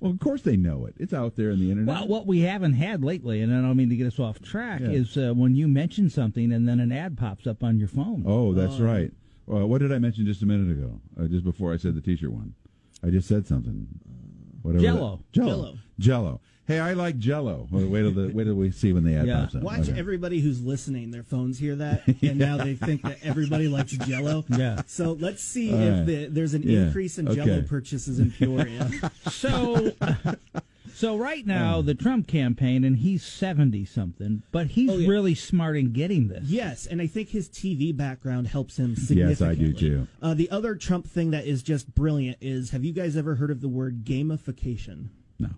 [0.00, 0.94] Well, of course they know it.
[0.98, 1.94] It's out there in the internet.
[1.94, 4.80] Well, what we haven't had lately, and I don't mean to get us off track,
[4.80, 4.88] Yeah.
[4.90, 8.24] is uh, when you mention something and then an ad pops up on your phone.
[8.26, 9.12] Oh, that's right.
[9.50, 11.00] Uh, what did I mention just a minute ago?
[11.18, 12.54] Uh, just before I said the T-shirt one,
[13.02, 13.86] I just said something.
[14.62, 14.82] Whatever.
[14.82, 15.16] Jell-O.
[15.16, 15.54] that- Jello.
[15.54, 15.78] Jell-O.
[16.00, 16.40] Jello.
[16.66, 17.68] Hey, I like Jello.
[17.70, 19.40] Well, wait till the wait till we see when the ad Yeah.
[19.42, 19.62] pops up.
[19.62, 19.98] Watch Okay.
[19.98, 24.44] everybody who's listening, their phones hear that, and now they think that everybody likes Jello.
[24.48, 24.80] Yeah.
[24.86, 26.06] So let's see All if right.
[26.06, 26.86] the, there's an Yeah.
[26.86, 27.44] increase in Okay.
[27.44, 28.90] Jello purchases in Peoria.
[29.30, 29.92] So,
[30.94, 35.08] so right now the Trump campaign, and he's seventy something, but he's Oh, yeah.
[35.08, 36.44] really smart in getting this.
[36.48, 39.42] yes, and I think his TV background helps him Yes.
[39.42, 40.06] I do too.
[40.22, 43.50] Uh, the other Trump thing that is just brilliant is: Have you guys ever heard
[43.50, 45.08] of the word gamification?
[45.38, 45.50] No.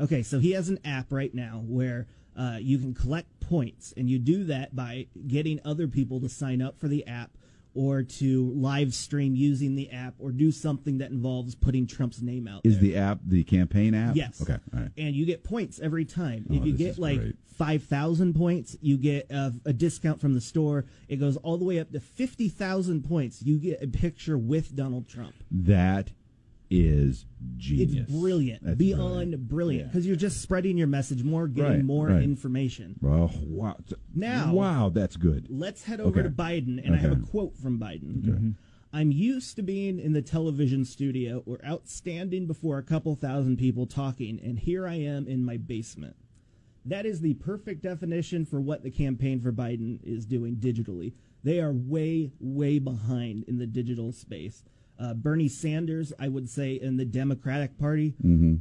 [0.00, 4.08] Okay, so he has an app right now where uh, you can collect points, and
[4.08, 7.30] you do that by getting other people to sign up for the app
[7.74, 12.46] or to live stream using the app or do something that involves putting Trump's name
[12.46, 12.82] out Is there.
[12.82, 14.14] the app the campaign app?
[14.14, 14.42] Yes.
[14.42, 14.58] Okay.
[14.74, 14.90] All right.
[14.98, 16.46] And you get points every time.
[16.50, 17.36] Oh, if you get like great.
[17.56, 20.84] 5,000 points, you get a, a discount from the store.
[21.08, 23.42] It goes all the way up to 50,000 points.
[23.42, 25.34] You get a picture with Donald Trump.
[25.50, 26.10] That
[26.72, 27.26] is
[27.58, 28.08] genius.
[28.08, 29.88] It's brilliant, That's beyond brilliant, Yeah.
[29.88, 32.22] because you're just spreading your message more, getting Right, more right.
[32.22, 32.98] information.
[33.04, 33.76] Oh, wow.
[34.14, 35.46] Now- wow, that's good.
[35.50, 36.28] Let's head over Okay.
[36.28, 37.30] to Biden, and I have a Okay.
[37.30, 38.22] quote from Biden.
[38.22, 38.50] Mm-hmm.
[38.94, 43.86] I'm used to being in the television studio or outstanding before a couple thousand people
[43.86, 46.16] talking, and here I am in my basement.
[46.84, 51.12] That is the perfect definition for what the campaign for Biden is doing digitally.
[51.44, 54.64] They are way, way behind in the digital space.
[55.02, 58.14] Uh, Bernie Sanders, I would say, in the Democratic Party,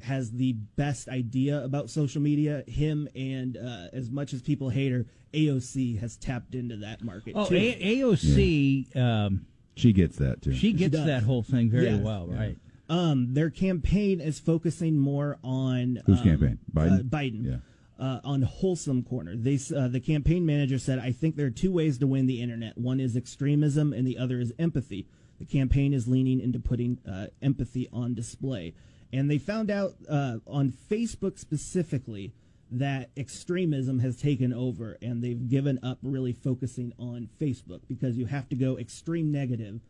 [0.03, 2.63] has the best idea about social media.
[2.67, 7.33] Him and, uh, as much as people hate her, AOC has tapped into that market.
[7.35, 7.55] Oh, too.
[7.55, 10.53] A- AOC, um, She gets that too.
[10.53, 11.05] she gets does.
[11.05, 12.01] that whole thing very Yeah.
[12.01, 12.57] well, right?
[12.89, 16.57] Um, their campaign is focusing more on Whose um, campaign?
[16.73, 16.99] Biden?
[16.99, 17.45] Uh, Biden.
[17.45, 17.57] Yeah.
[17.99, 21.71] Uh, on wholesome corner, they uh, the campaign manager said, "I think there are two
[21.71, 22.75] ways to win the internet.
[22.75, 25.05] One is extremism, and the other is empathy.
[25.41, 28.75] The campaign is leaning into putting uh, empathy on display."
[29.11, 32.31] And they found out uh, on Facebook specifically
[32.71, 38.27] that extremism has taken over, and they've given up really focusing on Facebook because you
[38.27, 39.81] have to go extreme negative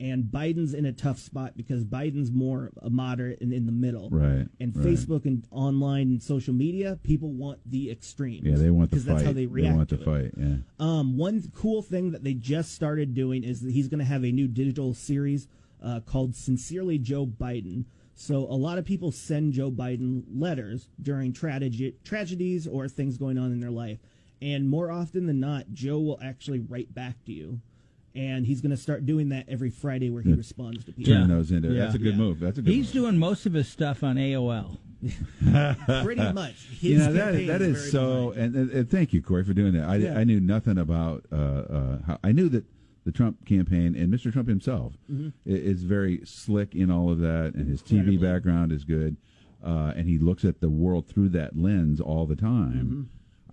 [0.00, 4.08] and Biden's in a tough spot because Biden's more a moderate and in the middle.
[4.10, 4.86] Right, And right.
[4.86, 8.46] Facebook and online and social media, people want the extremes.
[8.46, 9.12] Yeah, they want the because fight.
[9.16, 9.76] that's how they react.
[9.76, 10.30] want to the fight.
[10.36, 10.54] Yeah.
[10.78, 14.24] Um, one cool thing that they just started doing is that he's going to have
[14.24, 15.46] a new digital series
[15.84, 17.84] uh, called "Sincerely Joe Biden."
[18.14, 23.38] So a lot of people send Joe Biden letters during tragedy, tragedies or things going
[23.38, 23.98] on in their life,
[24.42, 27.60] and more often than not, Joe will actually write back to you.
[28.14, 31.12] And he's going to start doing that every Friday, where he responds to people.
[31.14, 31.68] Turn those into.
[31.68, 32.18] That's a good Yeah.
[32.20, 32.40] move.
[32.40, 32.72] That's a good.
[32.74, 33.04] He's move.
[33.04, 34.78] doing most of his stuff on AOL.
[36.02, 36.66] Pretty much.
[36.70, 38.32] His you know that campaign that is is so.
[38.32, 39.88] And, and, and thank you, Corey, for doing that.
[39.88, 40.18] I, Yeah.
[40.18, 41.24] I knew nothing about.
[41.32, 42.64] Uh, uh, how, I knew that
[43.04, 44.32] the Trump campaign and Mr.
[44.32, 45.28] Trump himself Mm-hmm.
[45.46, 48.16] is very slick in all of that, and his TV Incredibly.
[48.18, 49.16] background is good,
[49.64, 52.72] uh, and he looks at the world through that lens all the time.
[52.72, 53.02] Mm-hmm.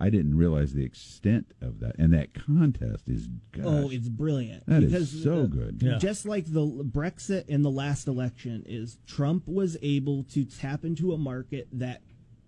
[0.00, 3.26] I didn't realize the extent of that, and that contest is.
[3.52, 4.64] Gosh, Oh, it's brilliant.
[4.66, 5.80] That is because, so uh, good.
[5.82, 5.98] Yeah.
[5.98, 11.12] Just like the Brexit in the last election, is Trump was able to tap into
[11.12, 12.02] a market that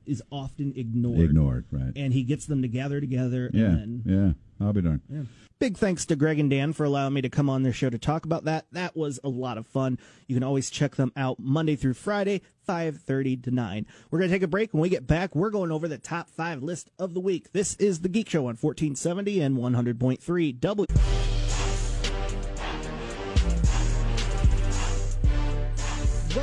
[0.07, 1.21] is often ignored.
[1.21, 1.93] ignored, right?
[1.97, 3.51] And he gets them to gather together.
[3.53, 4.33] yeah, And yeah.
[4.61, 5.29] I'll be darned.
[5.59, 7.99] Big thanks to Greg and Dan for allowing me to come on their show to
[7.99, 8.65] talk about that.
[8.73, 9.99] That was a lot of fun.
[10.27, 13.87] You can always check them out Monday through Friday, 5.30 to 9.
[14.11, 14.73] We're going to take a break.
[14.73, 17.53] When we get back, we're going over the top five list of the week.
[17.53, 20.87] This is The Geek Show on 1470 and 100.3 W.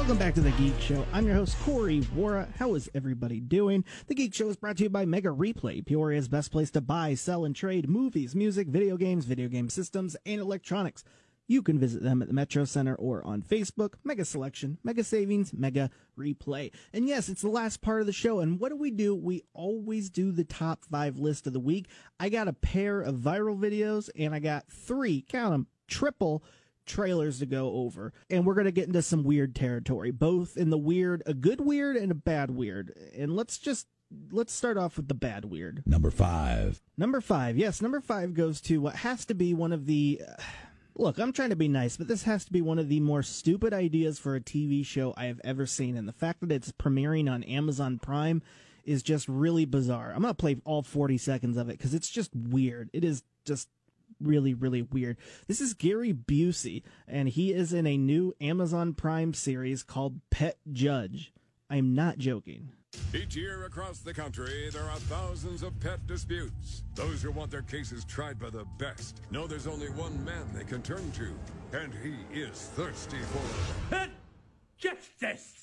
[0.07, 1.05] Welcome back to the Geek Show.
[1.11, 2.47] I'm your host, Corey Wara.
[2.55, 3.83] How is everybody doing?
[4.07, 7.13] The Geek Show is brought to you by Mega Replay, Peoria's best place to buy,
[7.13, 11.03] sell, and trade movies, music, video games, video game systems, and electronics.
[11.45, 13.95] You can visit them at the Metro Center or on Facebook.
[14.05, 16.71] Mega Selection, Mega Savings, Mega Replay.
[16.93, 18.39] And yes, it's the last part of the show.
[18.39, 19.13] And what do we do?
[19.13, 21.89] We always do the top five list of the week.
[22.17, 26.45] I got a pair of viral videos, and I got three, count them, triple
[26.87, 28.13] trailers to go over.
[28.29, 31.61] And we're going to get into some weird territory, both in the weird, a good
[31.61, 32.97] weird and a bad weird.
[33.15, 33.87] And let's just
[34.31, 35.83] let's start off with the bad weird.
[35.85, 36.81] Number five.
[36.97, 37.57] Number 5.
[37.57, 40.41] Yes, number 5 goes to what has to be one of the uh,
[40.99, 43.21] Look, I'm trying to be nice, but this has to be one of the more
[43.21, 45.95] stupid ideas for a TV show I have ever seen.
[45.95, 48.41] And the fact that it's premiering on Amazon Prime
[48.83, 50.11] is just really bizarre.
[50.11, 52.89] I'm going to play all 40 seconds of it because it's just weird.
[52.93, 53.67] It is just
[54.21, 55.17] really, really weird.
[55.47, 60.57] This is Gary Busey, and he is in a new Amazon Prime series called Pet
[60.71, 61.33] Judge.
[61.69, 62.71] I'm not joking.
[63.13, 66.83] Each year across the country, there are thousands of pet disputes.
[66.95, 70.63] Those who want their cases tried by the best know there's only one man they
[70.63, 71.29] can turn to,
[71.77, 74.09] and he is thirsty for Pet
[74.77, 75.53] justice.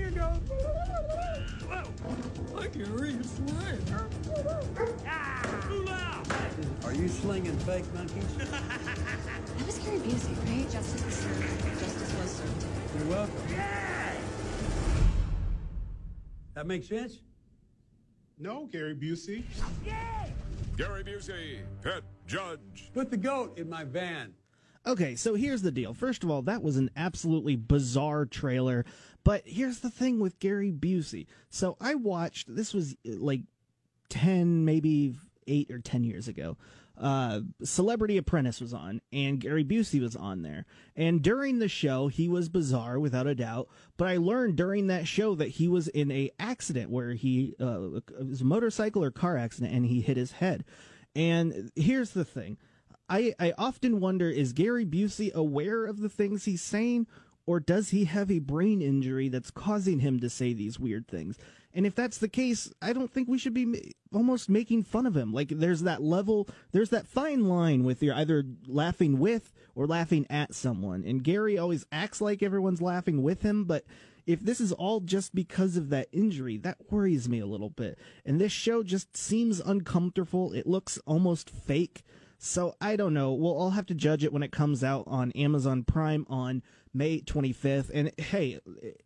[0.00, 0.40] Come here, dog.
[1.68, 2.58] Whoa.
[2.58, 3.78] I can read swear.
[5.06, 6.22] Ah!
[6.84, 8.24] Are you slinging fake monkeys?
[9.58, 10.70] That was Gary Busey, right?
[10.70, 11.80] Justice was served.
[11.80, 12.64] Justice was served.
[12.96, 13.34] You're welcome.
[16.54, 17.20] That makes sense?
[18.38, 19.44] No, Gary Busey.
[20.78, 22.90] Gary Busey, pet judge.
[22.94, 24.32] Put the goat in my van.
[24.86, 25.92] Okay, so here's the deal.
[25.92, 28.86] First of all, that was an absolutely bizarre trailer.
[29.24, 31.26] But here's the thing with Gary Busey.
[31.50, 33.42] So I watched, this was uh, like
[34.08, 35.14] 10, maybe
[35.46, 36.56] 8 or 10 years ago.
[36.98, 40.66] Uh, Celebrity Apprentice was on, and Gary Busey was on there.
[40.94, 43.68] And during the show, he was bizarre, without a doubt.
[43.96, 48.00] But I learned during that show that he was in a accident where he, uh,
[48.22, 50.64] was a motorcycle or car accident, and he hit his head.
[51.16, 52.58] And here's the thing.
[53.08, 57.06] I, I often wonder is Gary Busey aware of the things he's saying,
[57.50, 61.36] or does he have a brain injury that's causing him to say these weird things?
[61.74, 65.16] And if that's the case, I don't think we should be almost making fun of
[65.16, 65.32] him.
[65.32, 70.28] Like there's that level, there's that fine line with you're either laughing with or laughing
[70.30, 71.02] at someone.
[71.04, 73.84] And Gary always acts like everyone's laughing with him, but
[74.26, 77.98] if this is all just because of that injury, that worries me a little bit.
[78.24, 80.52] And this show just seems uncomfortable.
[80.52, 82.04] It looks almost fake.
[82.38, 83.32] So I don't know.
[83.32, 87.20] We'll all have to judge it when it comes out on Amazon Prime on May
[87.20, 87.90] 25th.
[87.92, 88.60] And hey,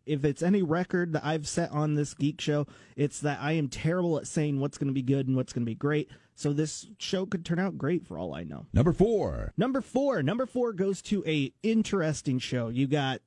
[0.05, 3.67] if it's any record that I've set on this geek show, it's that I am
[3.67, 6.09] terrible at saying what's going to be good and what's going to be great.
[6.33, 8.65] So this show could turn out great for all I know.
[8.73, 9.53] Number four.
[9.55, 10.21] Number four.
[10.23, 12.69] Number four goes to a interesting show.
[12.69, 13.21] You got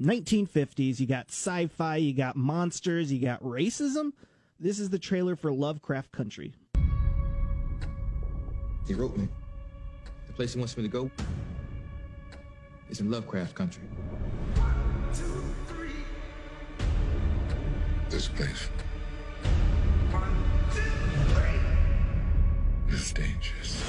[0.00, 4.12] 1950s, you got sci-fi, you got monsters, you got racism.
[4.60, 6.54] This is the trailer for Lovecraft Country.
[8.86, 9.28] He wrote me.
[10.28, 11.10] The place he wants me to go
[12.90, 13.82] is in Lovecraft country.
[18.10, 18.68] This place
[22.88, 23.84] is dangerous.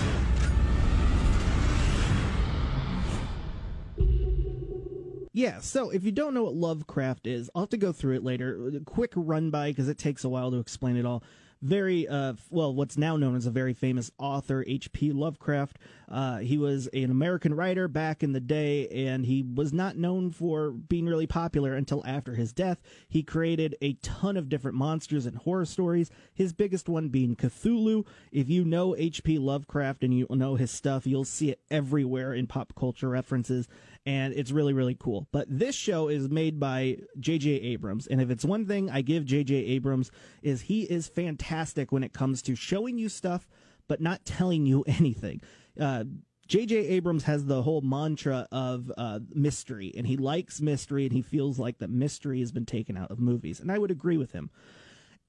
[5.31, 8.23] Yeah, so if you don't know what Lovecraft is, I'll have to go through it
[8.23, 8.71] later.
[8.73, 11.23] A quick run by because it takes a while to explain it all.
[11.65, 15.11] Very, uh, well, what's now known as a very famous author, H.P.
[15.11, 15.79] Lovecraft.
[16.07, 20.29] Uh, he was an American writer back in the day, and he was not known
[20.29, 22.83] for being really popular until after his death.
[23.07, 28.05] He created a ton of different monsters and horror stories, his biggest one being Cthulhu.
[28.31, 29.39] If you know H.P.
[29.39, 33.67] Lovecraft and you know his stuff, you'll see it everywhere in pop culture references
[34.05, 35.27] and it's really really cool.
[35.31, 37.49] But this show is made by J.J.
[37.49, 39.55] Abrams, and if it's one thing I give J.J.
[39.55, 43.47] Abrams is he is fantastic when it comes to showing you stuff
[43.87, 45.41] but not telling you anything.
[45.79, 46.05] Uh,
[46.47, 46.75] J.J.
[46.75, 51.57] Abrams has the whole mantra of uh, mystery, and he likes mystery, and he feels
[51.57, 54.51] like that mystery has been taken out of movies, and I would agree with him.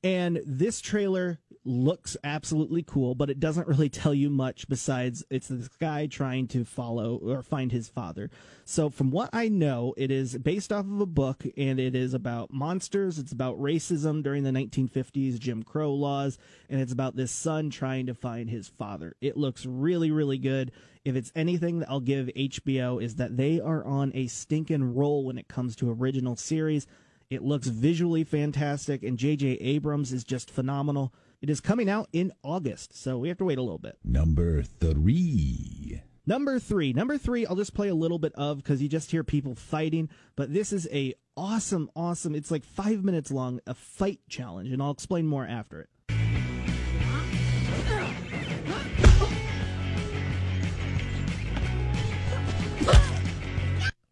[0.05, 5.49] And this trailer looks absolutely cool, but it doesn't really tell you much besides it's
[5.49, 8.31] this guy trying to follow or find his father.
[8.65, 12.15] So, from what I know, it is based off of a book and it is
[12.15, 13.19] about monsters.
[13.19, 18.07] It's about racism during the 1950s, Jim Crow laws, and it's about this son trying
[18.07, 19.15] to find his father.
[19.21, 20.73] It looks really, really good.
[21.05, 25.25] If it's anything that I'll give HBO is that they are on a stinking roll
[25.25, 26.87] when it comes to original series.
[27.29, 29.55] It looks visually fantastic, and J.J.
[29.55, 31.13] Abrams is just phenomenal.
[31.43, 33.99] It is coming out in August, so we have to wait a little bit.
[34.03, 36.01] Number three.
[36.25, 36.95] Number three.
[36.95, 40.09] Number three, I'll just play a little bit of because you just hear people fighting,
[40.35, 44.83] but this is a awesome, awesome, it's like five minutes long, a fight challenge, and
[44.83, 45.91] I'll explain more after it.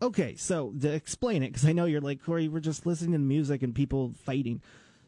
[0.02, 3.18] Okay, so to explain it, because I know you're like, Corey, we're just listening to
[3.18, 4.60] music and people fighting.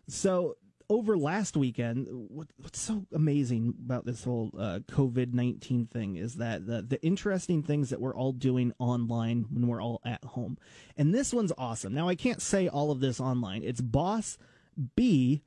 [0.08, 0.56] So
[0.88, 6.36] over last weekend, what, what's so amazing about this whole uh, COVID 19 thing is
[6.36, 10.58] that the, the interesting things that we're all doing online when we're all at home.
[10.96, 11.94] And this one's awesome.
[11.94, 13.62] Now, I can't say all of this online.
[13.64, 14.38] It's Boss
[14.94, 15.42] B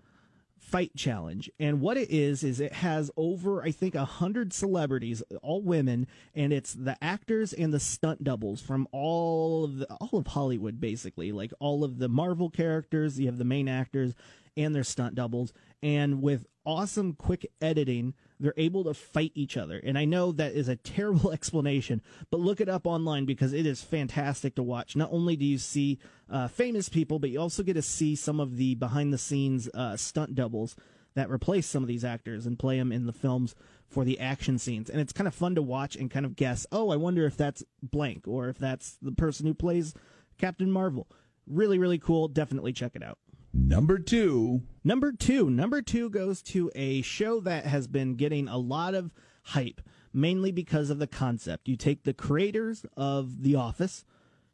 [0.69, 1.49] fight challenge.
[1.59, 6.07] And what it is is it has over I think a hundred celebrities, all women,
[6.35, 10.79] and it's the actors and the stunt doubles from all of the, all of Hollywood
[10.79, 13.19] basically, like all of the Marvel characters.
[13.19, 14.13] You have the main actors
[14.59, 19.79] and their stunt doubles, and with awesome quick editing, they're able to fight each other.
[19.83, 23.65] And I know that is a terrible explanation, but look it up online because it
[23.65, 24.95] is fantastic to watch.
[24.95, 25.99] Not only do you see
[26.29, 29.69] uh, famous people, but you also get to see some of the behind the scenes
[29.73, 30.75] uh, stunt doubles
[31.15, 33.55] that replace some of these actors and play them in the films
[33.87, 34.89] for the action scenes.
[34.89, 37.35] And it's kind of fun to watch and kind of guess, oh, I wonder if
[37.35, 39.95] that's blank or if that's the person who plays
[40.37, 41.07] Captain Marvel.
[41.47, 42.27] Really, really cool.
[42.27, 43.17] Definitely check it out.
[43.53, 44.61] Number two.
[44.83, 45.49] Number two.
[45.49, 49.11] Number two goes to a show that has been getting a lot of
[49.43, 49.81] hype,
[50.13, 51.67] mainly because of the concept.
[51.67, 54.05] You take the creators of The Office,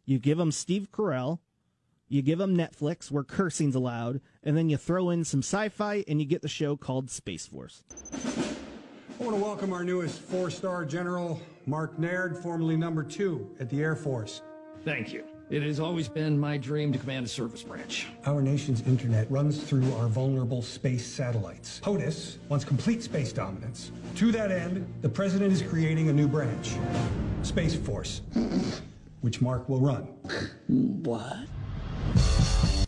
[0.06, 1.40] you give them Steve Carell,
[2.08, 6.04] you give them Netflix, where cursing's allowed, and then you throw in some sci fi
[6.08, 7.84] and you get the show called Space Force.
[8.14, 13.82] I want to welcome our newest four-star general, Mark Naird, formerly number two at the
[13.82, 14.42] Air Force.
[14.84, 15.24] Thank you.
[15.48, 18.08] It has always been my dream to command a service branch.
[18.26, 21.80] Our nation's internet runs through our vulnerable space satellites.
[21.84, 23.92] POTUS wants complete space dominance.
[24.16, 26.72] To that end, the president is creating a new branch,
[27.44, 28.22] Space Force,
[29.22, 30.06] which Mark will run.
[30.68, 31.38] What?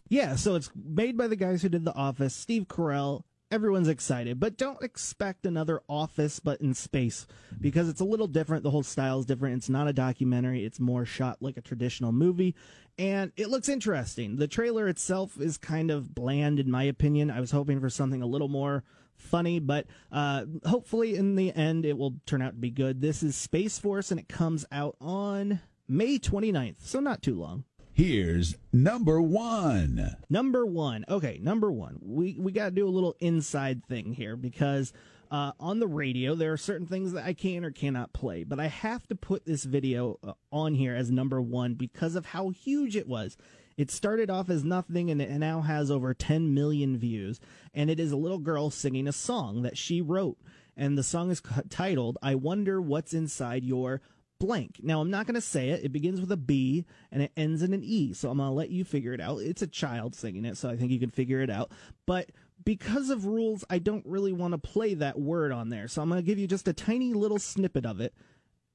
[0.09, 3.21] Yeah, so it's made by the guys who did The Office, Steve Carell.
[3.49, 7.25] Everyone's excited, but don't expect another Office, but in space,
[7.61, 8.63] because it's a little different.
[8.63, 9.55] The whole style is different.
[9.55, 12.55] It's not a documentary, it's more shot like a traditional movie,
[12.97, 14.35] and it looks interesting.
[14.35, 17.31] The trailer itself is kind of bland, in my opinion.
[17.31, 18.83] I was hoping for something a little more
[19.15, 22.99] funny, but uh, hopefully in the end it will turn out to be good.
[22.99, 27.63] This is Space Force, and it comes out on May 29th, so not too long.
[27.97, 30.17] Here's number one.
[30.29, 31.03] Number one.
[31.09, 31.97] Okay, number one.
[31.99, 34.93] We we got to do a little inside thing here because
[35.31, 38.59] uh, on the radio there are certain things that I can or cannot play, but
[38.59, 42.49] I have to put this video uh, on here as number one because of how
[42.49, 43.35] huge it was.
[43.77, 47.39] It started off as nothing and it now has over 10 million views,
[47.73, 50.37] and it is a little girl singing a song that she wrote,
[50.75, 51.41] and the song is
[51.71, 54.01] titled "I Wonder What's Inside Your."
[54.39, 54.79] Blank.
[54.83, 55.83] Now, I'm not going to say it.
[55.83, 58.13] It begins with a B and it ends in an E.
[58.13, 59.39] So I'm going to let you figure it out.
[59.39, 61.71] It's a child singing it, so I think you can figure it out.
[62.05, 62.29] But
[62.63, 65.87] because of rules, I don't really want to play that word on there.
[65.87, 68.13] So I'm going to give you just a tiny little snippet of it,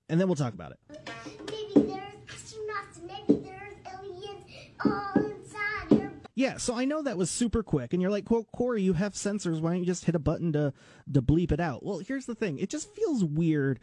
[0.09, 0.79] and then we'll talk about it.
[1.51, 4.45] Maybe there's astronauts, maybe there's aliens
[4.85, 8.47] all inside your Yeah, so I know that was super quick, and you're like, well,
[8.57, 9.61] Corey, you have censors.
[9.61, 10.73] Why don't you just hit a button to
[11.13, 11.85] to bleep it out?
[11.85, 13.79] Well, here's the thing: it just feels weird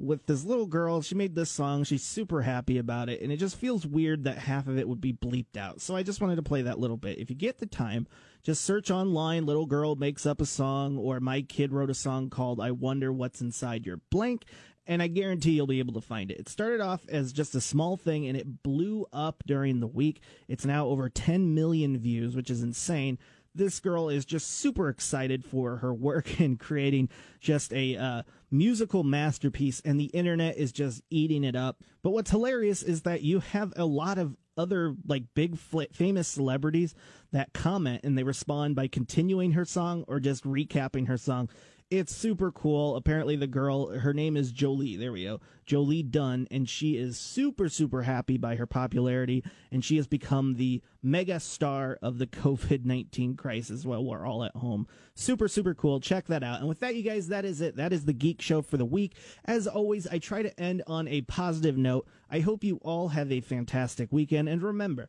[0.00, 1.02] with this little girl.
[1.02, 1.84] She made this song.
[1.84, 3.20] She's super happy about it.
[3.20, 5.80] And it just feels weird that half of it would be bleeped out.
[5.80, 7.18] So I just wanted to play that little bit.
[7.18, 8.06] If you get the time,
[8.42, 12.30] just search online, little girl makes up a song, or my kid wrote a song
[12.30, 14.44] called I Wonder What's Inside Your Blank.
[14.86, 16.40] And I guarantee you'll be able to find it.
[16.40, 20.20] It started off as just a small thing and it blew up during the week.
[20.48, 23.18] It's now over 10 million views, which is insane
[23.54, 27.08] this girl is just super excited for her work in creating
[27.40, 31.78] just a uh, musical masterpiece, and the internet is just eating it up.
[32.02, 36.28] But what's hilarious is that you have a lot of other like big fl- famous
[36.28, 36.94] celebrities
[37.32, 41.48] that comment and they respond by continuing her song or just recapping her song
[41.90, 42.94] it's super cool.
[42.94, 44.96] Apparently, the girl, her name is Jolie.
[44.96, 45.40] There we go.
[45.66, 46.46] Jolie Dunn.
[46.48, 49.42] And she is super, super happy by her popularity.
[49.72, 54.44] And she has become the mega star of the COVID 19 crisis while we're all
[54.44, 54.86] at home.
[55.14, 55.98] Super, super cool.
[55.98, 56.60] Check that out.
[56.60, 57.74] And with that, you guys, that is it.
[57.74, 59.16] That is the Geek Show for the week.
[59.44, 62.06] As always, I try to end on a positive note.
[62.30, 64.48] I hope you all have a fantastic weekend.
[64.48, 65.08] And remember,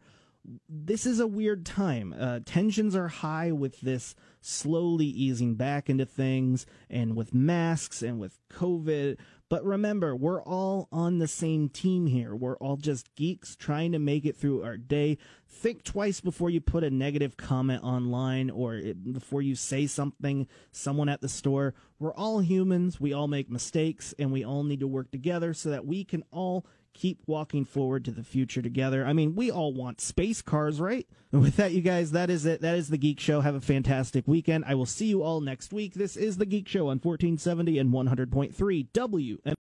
[0.67, 2.15] this is a weird time.
[2.17, 8.19] Uh, tensions are high with this slowly easing back into things and with masks and
[8.19, 9.17] with COVID.
[9.49, 12.33] But remember, we're all on the same team here.
[12.35, 15.17] We're all just geeks trying to make it through our day.
[15.47, 20.47] Think twice before you put a negative comment online or it, before you say something,
[20.71, 21.75] someone at the store.
[21.99, 22.99] We're all humans.
[22.99, 26.23] We all make mistakes and we all need to work together so that we can
[26.31, 29.05] all keep walking forward to the future together.
[29.05, 31.07] I mean, we all want space cars, right?
[31.31, 32.61] And with that, you guys, that is it.
[32.61, 33.41] That is the Geek Show.
[33.41, 34.65] Have a fantastic weekend.
[34.67, 35.93] I will see you all next week.
[35.93, 39.37] This is the Geek Show on 1470 and 100.3 W.